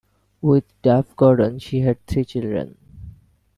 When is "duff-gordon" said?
0.81-1.59